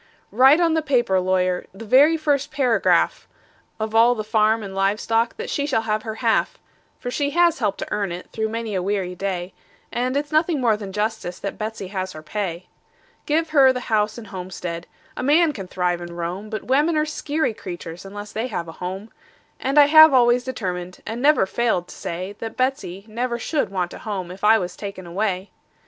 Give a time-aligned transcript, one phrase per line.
[0.31, 3.27] Write on the paper, lawyer the very first paragraph
[3.79, 6.57] Of all the farm and live stock that she shall have her half;
[6.97, 9.53] For she has helped to earn it, through many a weary day,
[9.91, 12.65] And it's nothing more than justice that Betsey has her pay.
[13.27, 17.05] Give her the house and homestead a man can thrive and roam; But women are
[17.05, 19.11] skeery critters, unless they have a home;
[19.59, 23.93] And I have always determined, and never failed to say, That Betsey never should want
[23.93, 25.51] a home if I was taken away.